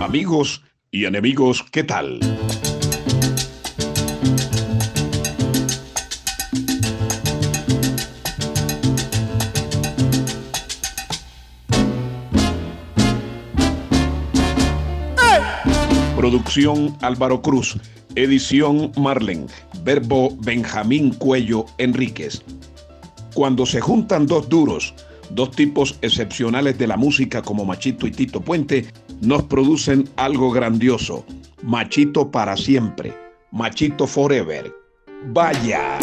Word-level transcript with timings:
Amigos 0.00 0.62
y 0.90 1.04
enemigos, 1.04 1.62
¿qué 1.70 1.84
tal? 1.84 2.20
Producción 16.16 16.96
Álvaro 17.02 17.42
Cruz, 17.42 17.76
edición 18.14 18.92
Marlen, 18.96 19.48
verbo 19.84 20.34
Benjamín 20.40 21.12
Cuello 21.12 21.66
Enríquez. 21.76 22.42
Cuando 23.34 23.66
se 23.66 23.82
juntan 23.82 24.26
dos 24.26 24.48
duros, 24.48 24.94
dos 25.28 25.50
tipos 25.50 25.98
excepcionales 26.00 26.78
de 26.78 26.86
la 26.86 26.96
música 26.96 27.42
como 27.42 27.66
Machito 27.66 28.06
y 28.06 28.12
Tito 28.12 28.40
Puente, 28.40 28.86
nos 29.20 29.42
producen 29.44 30.08
algo 30.16 30.50
grandioso. 30.50 31.24
Machito 31.62 32.30
para 32.30 32.56
siempre. 32.56 33.14
Machito 33.52 34.06
forever. 34.06 34.72
Vaya. 35.26 35.98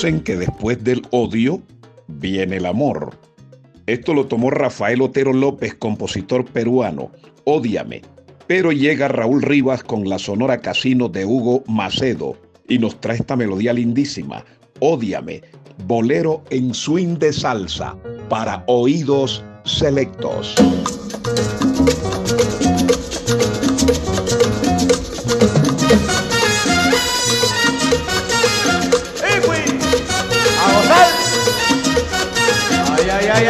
Que 0.00 0.34
después 0.34 0.82
del 0.82 1.02
odio 1.10 1.60
viene 2.08 2.56
el 2.56 2.64
amor. 2.64 3.10
Esto 3.84 4.14
lo 4.14 4.24
tomó 4.24 4.48
Rafael 4.50 5.02
Otero 5.02 5.34
López, 5.34 5.74
compositor 5.74 6.46
peruano. 6.46 7.10
Ódiame. 7.44 8.00
Pero 8.46 8.72
llega 8.72 9.08
Raúl 9.08 9.42
Rivas 9.42 9.84
con 9.84 10.08
la 10.08 10.18
sonora 10.18 10.62
casino 10.62 11.10
de 11.10 11.26
Hugo 11.26 11.64
Macedo 11.66 12.34
y 12.66 12.78
nos 12.78 12.98
trae 12.98 13.18
esta 13.18 13.36
melodía 13.36 13.74
lindísima. 13.74 14.42
Ódiame. 14.78 15.42
Bolero 15.86 16.44
en 16.48 16.72
swing 16.72 17.18
de 17.18 17.34
salsa 17.34 17.94
para 18.30 18.64
oídos 18.68 19.44
selectos. 19.64 20.54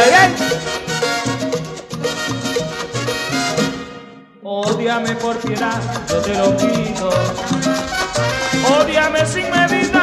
Ay, 0.01 0.13
ay, 0.15 0.31
por 5.17 5.37
piedad, 5.39 5.81
yo 6.09 6.19
te 6.23 6.35
lo 6.35 6.57
pido. 6.57 7.11
Ódiame 8.81 9.27
sin 9.27 9.51
medida 9.51 10.00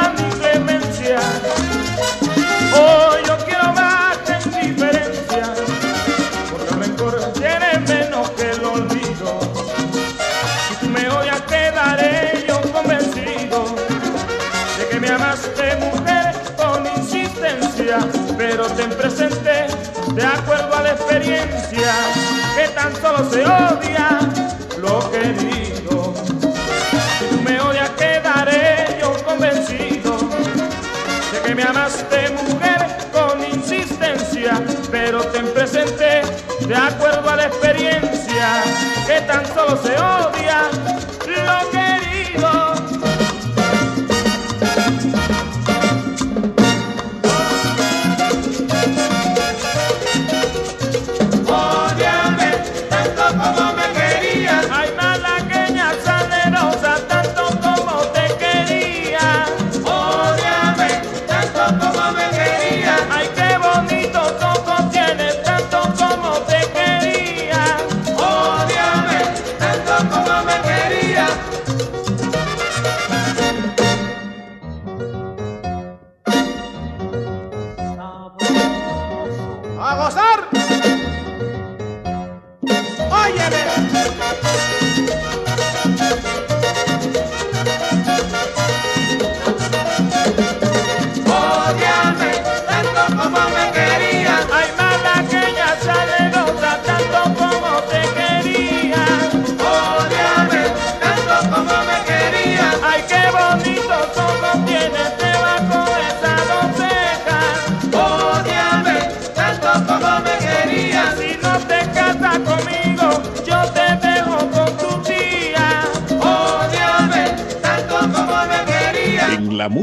de 36.68 36.75
acuerdo 36.75 37.26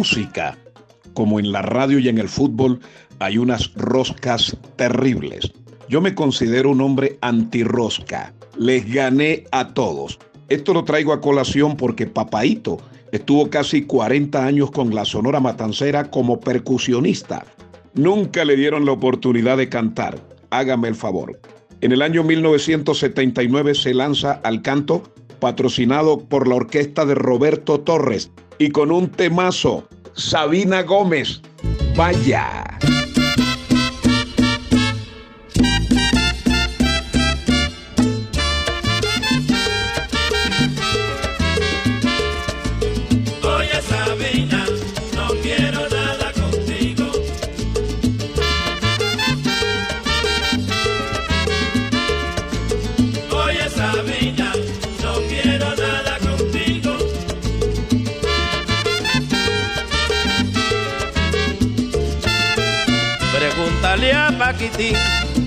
música, 0.04 0.58
como 1.14 1.40
en 1.40 1.50
la 1.50 1.62
radio 1.62 1.98
y 1.98 2.10
en 2.10 2.18
el 2.18 2.28
fútbol, 2.28 2.78
hay 3.20 3.38
unas 3.38 3.72
roscas 3.72 4.54
terribles. 4.76 5.50
Yo 5.88 6.02
me 6.02 6.14
considero 6.14 6.72
un 6.72 6.82
hombre 6.82 7.16
antirrosca. 7.22 8.34
Les 8.58 8.84
gané 8.92 9.44
a 9.50 9.72
todos. 9.72 10.18
Esto 10.50 10.74
lo 10.74 10.84
traigo 10.84 11.14
a 11.14 11.22
colación 11.22 11.78
porque 11.78 12.06
Papaito 12.06 12.76
estuvo 13.12 13.48
casi 13.48 13.86
40 13.86 14.44
años 14.44 14.70
con 14.70 14.94
la 14.94 15.06
Sonora 15.06 15.40
Matancera 15.40 16.10
como 16.10 16.38
percusionista. 16.38 17.46
Nunca 17.94 18.44
le 18.44 18.56
dieron 18.56 18.84
la 18.84 18.92
oportunidad 18.92 19.56
de 19.56 19.70
cantar. 19.70 20.18
Hágame 20.50 20.88
el 20.88 20.96
favor. 20.96 21.40
En 21.80 21.92
el 21.92 22.02
año 22.02 22.22
1979 22.24 23.74
se 23.74 23.94
lanza 23.94 24.32
al 24.44 24.60
canto 24.60 25.02
patrocinado 25.44 26.20
por 26.20 26.48
la 26.48 26.54
orquesta 26.54 27.04
de 27.04 27.14
Roberto 27.14 27.78
Torres 27.78 28.30
y 28.56 28.70
con 28.70 28.90
un 28.90 29.10
temazo, 29.10 29.86
Sabina 30.14 30.80
Gómez. 30.80 31.42
Vaya. 31.94 32.64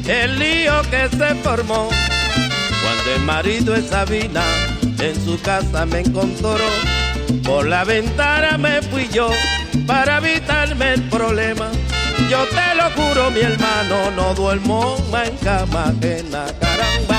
El 0.08 0.38
lío 0.38 0.82
que 0.92 1.10
se 1.10 1.36
formó 1.42 1.90
cuando 1.90 3.16
el 3.16 3.22
marido 3.24 3.74
de 3.74 3.82
Sabina 3.82 4.44
en 5.00 5.26
su 5.26 5.42
casa 5.42 5.86
me 5.86 6.02
encontró. 6.02 6.58
Por 7.44 7.66
la 7.68 7.84
ventana 7.84 8.58
me 8.58 8.82
fui 8.84 9.08
yo 9.10 9.30
para 9.88 10.20
evitarme 10.20 10.94
el 10.94 11.02
problema. 11.10 11.70
Yo 12.30 12.46
te 12.46 12.76
lo 12.76 12.92
juro, 12.92 13.32
mi 13.32 13.40
hermano, 13.40 14.12
no 14.12 14.36
duermo 14.36 14.96
más 15.12 15.30
en 15.30 15.38
cama 15.38 15.86
ajena, 15.86 16.46
caramba. 16.60 17.17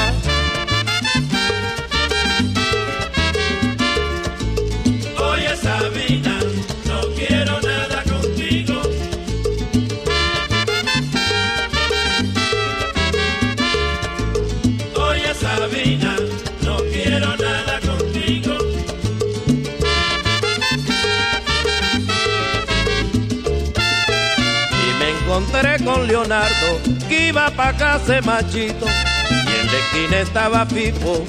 Leonardo 26.28 26.80
que 27.08 27.28
iba 27.28 27.50
pa' 27.50 27.72
casa 27.72 28.20
machito 28.20 28.86
y 28.86 29.60
en 29.60 29.66
la 29.66 29.78
esquina 29.78 30.19
estaba 30.19 30.69
Pipo 30.69 31.25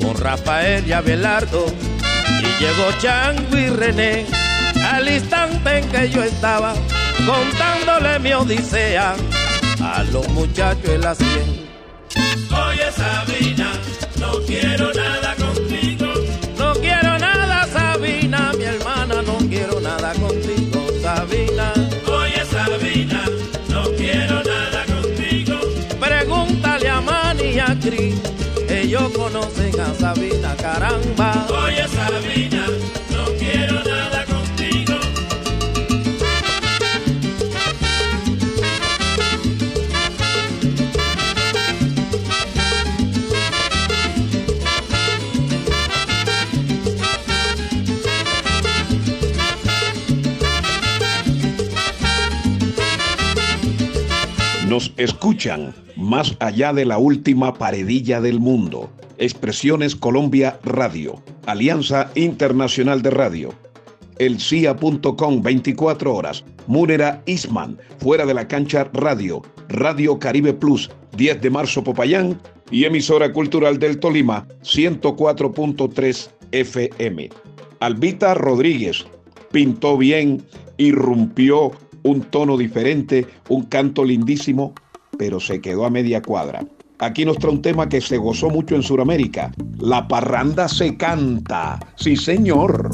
con 0.00 0.16
Rafael 0.16 0.86
y 0.86 0.92
Abelardo 0.92 1.66
y 2.40 2.62
llegó 2.62 2.92
Chango 3.00 3.56
y 3.56 3.68
René 3.68 4.26
al 4.92 5.10
instante 5.10 5.78
en 5.78 5.88
que 5.88 6.10
yo 6.10 6.22
estaba 6.22 6.74
contándole 7.26 8.20
mi 8.20 8.32
odisea 8.32 9.16
a 9.82 10.04
los 10.04 10.28
muchachos 10.28 10.88
en 10.88 11.00
la 11.00 11.16
sien. 11.16 11.68
Oye 12.50 12.92
Sabina, 12.92 13.72
no 14.20 14.40
quiero 14.46 14.92
ellos 28.68 29.12
conocen 29.16 29.80
a 29.80 29.94
Sabina, 29.94 30.54
caramba. 30.56 31.46
Oye 31.64 31.86
Sabina, 31.88 32.66
escuchan 54.98 55.72
más 55.96 56.36
allá 56.40 56.72
de 56.72 56.84
la 56.84 56.98
última 56.98 57.54
paredilla 57.54 58.20
del 58.20 58.40
mundo. 58.40 58.90
Expresiones 59.16 59.94
Colombia 59.94 60.58
Radio, 60.64 61.22
Alianza 61.46 62.10
Internacional 62.16 63.00
de 63.00 63.10
Radio. 63.10 63.54
El 64.18 64.40
CIA.com 64.40 65.40
24 65.40 66.14
horas. 66.14 66.44
Múnera 66.66 67.22
Isman, 67.26 67.78
fuera 67.98 68.26
de 68.26 68.34
la 68.34 68.48
cancha 68.48 68.90
Radio. 68.92 69.42
Radio 69.68 70.18
Caribe 70.18 70.52
Plus, 70.52 70.90
10 71.16 71.40
de 71.42 71.50
marzo 71.50 71.84
Popayán 71.84 72.40
y 72.70 72.84
emisora 72.84 73.32
cultural 73.32 73.78
del 73.78 74.00
Tolima, 74.00 74.48
104.3 74.62 76.30
FM. 76.50 77.30
Albita 77.78 78.34
Rodríguez 78.34 79.06
pintó 79.52 79.96
bien, 79.96 80.42
irrumpió 80.76 81.70
un 82.02 82.22
tono 82.22 82.56
diferente, 82.56 83.26
un 83.48 83.64
canto 83.64 84.04
lindísimo 84.04 84.74
pero 85.18 85.40
se 85.40 85.60
quedó 85.60 85.84
a 85.84 85.90
media 85.90 86.22
cuadra. 86.22 86.64
Aquí 87.00 87.24
nos 87.24 87.38
trae 87.38 87.52
un 87.52 87.62
tema 87.62 87.88
que 87.88 88.00
se 88.00 88.16
gozó 88.16 88.48
mucho 88.48 88.74
en 88.74 88.82
Sudamérica. 88.82 89.52
La 89.78 90.08
parranda 90.08 90.68
se 90.68 90.96
canta. 90.96 91.78
Sí, 91.96 92.16
señor. 92.16 92.90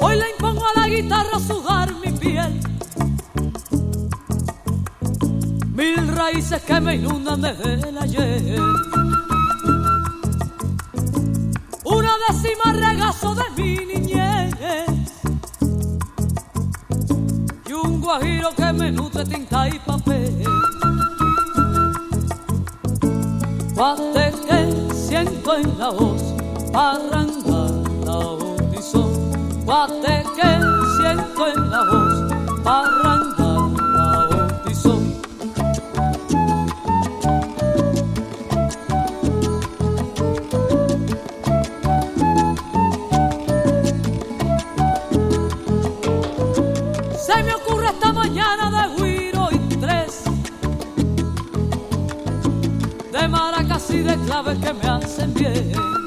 Hoy 0.00 0.16
le 0.16 0.30
impongo 0.30 0.64
a 0.74 0.80
la 0.80 0.88
guitarra 0.88 1.38
sujar 1.38 1.92
mi 2.02 2.12
piel. 2.12 2.60
Mil 5.74 6.08
raíces 6.08 6.62
que 6.62 6.80
me 6.80 6.96
inundan 6.96 7.42
desde 7.42 7.88
el 7.88 7.98
ayer 7.98 9.03
décima 12.28 12.72
regazo 12.72 13.34
de 13.34 13.44
mi 13.56 13.76
niñez. 13.86 14.54
Y 17.66 17.72
un 17.72 18.00
guajiro 18.00 18.50
que 18.54 18.72
me 18.72 18.90
nutre 18.90 19.24
tinta 19.24 19.68
y 19.68 19.78
papel. 19.80 20.44
Guate 23.74 24.32
que 24.46 24.94
siento 24.94 25.56
en 25.56 25.78
la 25.78 25.90
voz, 25.90 26.22
arranca 26.72 27.72
la 28.06 28.18
horizonte. 28.18 29.38
Guate 29.64 30.24
que 30.36 30.50
siento 30.96 31.46
en 31.48 31.70
la 31.70 31.84
voz, 31.84 32.32
arranca 32.64 33.23
claves 54.26 54.58
que 54.58 54.72
me 54.72 54.88
hacen 54.88 55.34
bien. 55.34 56.03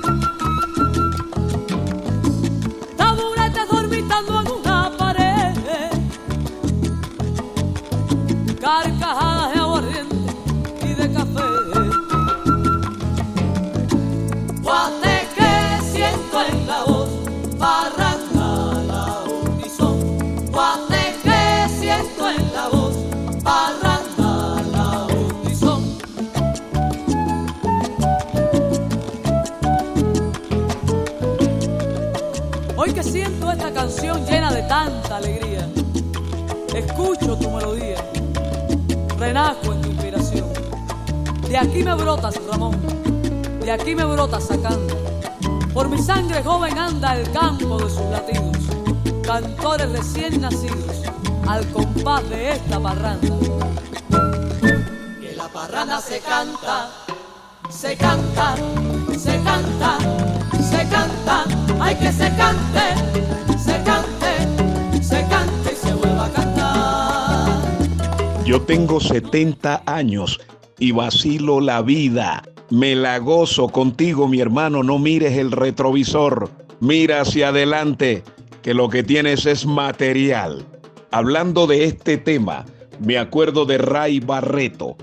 Canción 33.77 34.25
llena 34.25 34.51
de 34.51 34.63
tanta 34.63 35.17
alegría. 35.17 35.69
Escucho 36.75 37.37
tu 37.37 37.49
melodía, 37.49 38.03
renazco 39.17 39.73
en 39.73 39.81
tu 39.81 39.87
inspiración. 39.89 40.47
De 41.47 41.57
aquí 41.57 41.83
me 41.83 41.93
brotas, 41.95 42.35
Ramón, 42.49 42.75
de 43.61 43.71
aquí 43.71 43.93
me 43.93 44.03
brotas 44.03 44.45
sacando. 44.45 44.95
Por 45.73 45.89
mi 45.89 45.99
sangre 45.99 46.43
joven 46.43 46.77
anda 46.77 47.15
el 47.15 47.31
campo 47.31 47.77
de 47.77 47.89
sus 47.89 48.09
latidos, 48.09 48.57
cantores 49.23 49.91
recién 49.91 50.41
nacidos, 50.41 51.03
al 51.47 51.65
compás 51.71 52.27
de 52.29 52.53
esta 52.53 52.79
parranda. 52.79 53.35
Que 55.21 55.35
la 55.35 55.47
parranda 55.49 56.01
se 56.01 56.19
canta, 56.19 56.89
se 57.69 57.95
canta, 57.95 58.55
hay 61.87 61.95
que 61.95 62.11
se 62.11 62.29
cante 62.35 62.87
Yo 68.45 68.61
tengo 68.61 69.01
70 69.01 69.83
años 69.85 70.39
y 70.79 70.93
vacilo 70.93 71.59
la 71.59 71.81
vida. 71.81 72.43
Me 72.69 72.95
la 72.95 73.17
gozo 73.17 73.67
contigo, 73.67 74.29
mi 74.29 74.39
hermano. 74.39 74.83
No 74.83 74.99
mires 74.99 75.37
el 75.37 75.51
retrovisor. 75.51 76.49
Mira 76.79 77.19
hacia 77.19 77.49
adelante, 77.49 78.23
que 78.61 78.73
lo 78.73 78.87
que 78.87 79.03
tienes 79.03 79.45
es 79.45 79.65
material. 79.65 80.65
Hablando 81.11 81.67
de 81.67 81.83
este 81.83 82.17
tema, 82.17 82.65
me 83.05 83.17
acuerdo 83.17 83.65
de 83.65 83.79
Ray 83.79 84.21
Barreto. 84.21 84.95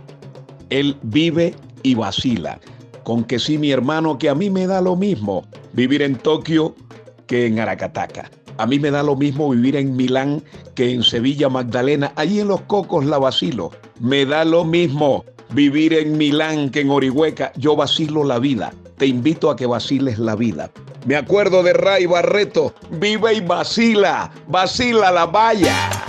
Él 0.71 0.97
vive 1.03 1.55
y 1.83 1.97
vacila. 1.97 2.61
Con 3.03 3.25
que 3.25 3.39
sí, 3.39 3.59
mi 3.59 3.73
hermano, 3.73 4.17
que 4.19 4.31
a 4.31 4.35
mí 4.35 4.49
me 4.49 4.67
da 4.67 4.81
lo 4.81 4.97
mismo 4.97 5.45
vivir 5.75 6.03
en 6.03 6.17
Tokio 6.17 6.75
que 7.27 7.47
en 7.47 7.61
Aracataca. 7.61 8.31
A 8.57 8.67
mí 8.67 8.79
me 8.79 8.91
da 8.91 9.03
lo 9.03 9.17
mismo 9.17 9.51
vivir 9.51 9.77
en 9.77 9.97
Milán 9.97 10.43
que 10.75 10.93
en 10.93 11.03
Sevilla 11.03 11.49
Magdalena. 11.49 12.13
Allí 12.17 12.41
en 12.41 12.49
Los 12.49 12.63
Cocos 12.63 13.05
la 13.05 13.19
vacilo. 13.19 13.73
Me 14.01 14.25
da 14.25 14.45
lo 14.45 14.65
mismo 14.65 15.25
vivir 15.51 15.93
en 15.93 16.17
Milán 16.17 16.71
que 16.71 16.81
en 16.81 16.91
Orihueca. 16.91 17.53
Yo 17.57 17.75
vacilo 17.75 18.23
la 18.25 18.39
vida. 18.39 18.73
Te 18.97 19.07
invito 19.07 19.51
a 19.51 19.57
que 19.57 19.67
vaciles 19.67 20.19
la 20.19 20.37
vida. 20.37 20.71
Me 21.05 21.17
acuerdo 21.17 21.63
de 21.65 21.73
Ray 21.73 22.07
Barreto. 22.07 22.73
Vive 22.91 23.35
y 23.35 23.41
vacila. 23.41 24.31
Vacila 24.47 25.11
la 25.11 25.27
valla. 25.27 26.04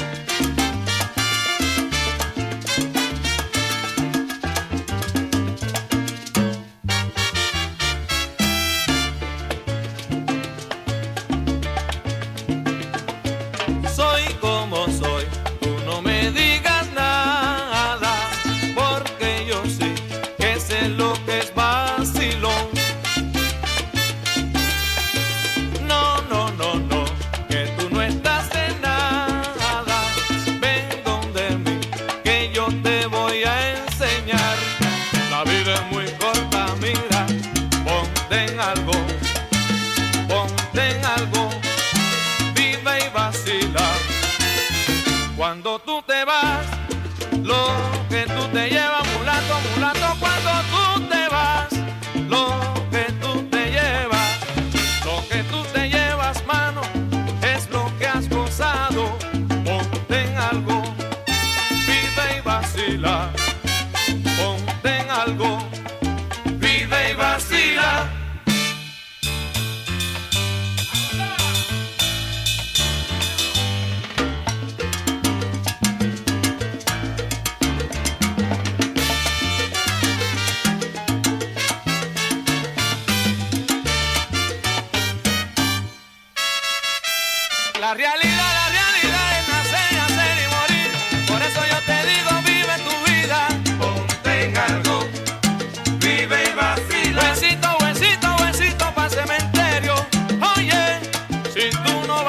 algo. 38.75 39.04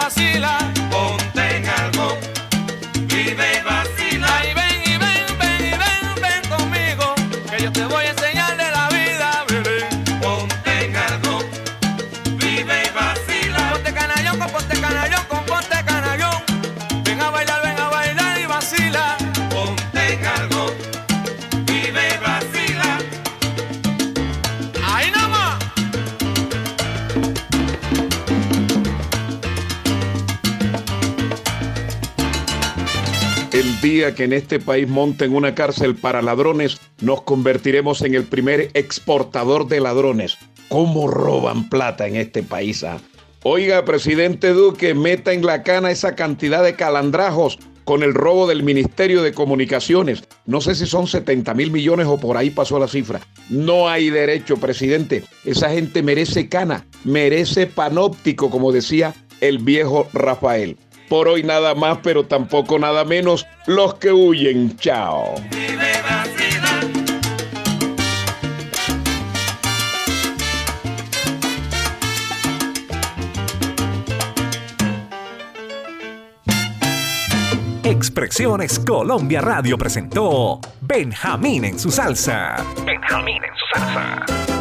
vacila. 0.06 0.58
Ponte 0.88 1.56
en 1.56 1.68
algo, 1.68 2.16
vive 3.12 3.46
y 3.58 3.62
vacila. 3.70 4.30
Y 4.48 4.54
ven 4.58 4.78
y 4.92 4.96
ven, 5.04 5.26
ven 5.40 5.62
y 5.72 5.74
ven, 5.82 6.04
ven 6.24 6.42
conmigo, 6.48 7.06
que 7.50 7.64
yo 7.64 7.72
te 7.72 7.84
voy 7.86 8.04
a 8.04 8.10
enseñar 8.10 8.56
de 8.56 8.68
la 8.76 8.88
vida, 8.96 9.44
bebé. 9.48 9.78
Ponte 10.22 10.72
en 10.84 10.94
algo, 11.08 11.34
vive 12.38 12.76
y 12.86 12.90
vacila. 13.00 13.70
Ponte 13.72 13.92
canallón, 13.92 14.38
con 14.38 14.50
ponte 14.50 14.80
canallón, 14.80 15.24
con 15.28 15.44
ponte 15.44 15.78
canallón. 15.84 16.38
Ven 17.04 17.20
a 17.20 17.30
bailar, 17.30 17.60
ven 17.64 17.78
a 17.80 17.88
bailar 17.88 18.38
y 18.38 18.46
vacila. 18.46 19.16
Ponte 19.50 20.02
en 20.14 20.26
algo, 20.38 20.62
vive 21.66 22.02
y 22.14 22.18
vacila. 22.26 22.90
Ahí 24.86 25.10
nomás. 25.10 25.65
Día 33.86 34.16
que 34.16 34.24
en 34.24 34.32
este 34.32 34.58
país 34.58 34.88
monten 34.88 35.32
una 35.32 35.54
cárcel 35.54 35.94
para 35.94 36.20
ladrones, 36.20 36.80
nos 37.00 37.22
convertiremos 37.22 38.02
en 38.02 38.16
el 38.16 38.24
primer 38.24 38.70
exportador 38.74 39.68
de 39.68 39.78
ladrones. 39.78 40.36
¿Cómo 40.68 41.06
roban 41.06 41.68
plata 41.68 42.08
en 42.08 42.16
este 42.16 42.42
país? 42.42 42.82
ah? 42.82 42.98
Oiga, 43.44 43.84
presidente 43.84 44.48
Duque, 44.48 44.92
meta 44.94 45.32
en 45.32 45.46
la 45.46 45.62
cana 45.62 45.92
esa 45.92 46.16
cantidad 46.16 46.64
de 46.64 46.74
calandrajos 46.74 47.60
con 47.84 48.02
el 48.02 48.12
robo 48.12 48.48
del 48.48 48.64
Ministerio 48.64 49.22
de 49.22 49.32
Comunicaciones. 49.32 50.24
No 50.46 50.60
sé 50.60 50.74
si 50.74 50.84
son 50.84 51.06
70 51.06 51.54
mil 51.54 51.70
millones 51.70 52.08
o 52.08 52.18
por 52.18 52.36
ahí 52.36 52.50
pasó 52.50 52.80
la 52.80 52.88
cifra. 52.88 53.20
No 53.50 53.88
hay 53.88 54.10
derecho, 54.10 54.56
presidente. 54.56 55.22
Esa 55.44 55.70
gente 55.70 56.02
merece 56.02 56.48
cana, 56.48 56.84
merece 57.04 57.68
panóptico, 57.68 58.50
como 58.50 58.72
decía 58.72 59.14
el 59.40 59.58
viejo 59.58 60.08
Rafael. 60.12 60.76
Por 61.08 61.28
hoy 61.28 61.42
nada 61.42 61.74
más, 61.74 61.98
pero 62.02 62.24
tampoco 62.24 62.78
nada 62.78 63.04
menos. 63.04 63.46
Los 63.66 63.94
que 63.94 64.12
huyen, 64.12 64.76
chao. 64.76 65.34
Expresiones 77.84 78.80
Colombia 78.80 79.40
Radio 79.40 79.78
presentó 79.78 80.60
Benjamín 80.80 81.64
en 81.64 81.78
su 81.78 81.90
salsa. 81.90 82.56
Benjamín 82.84 83.42
en 83.44 83.50
su 83.54 83.80
salsa. 83.80 84.55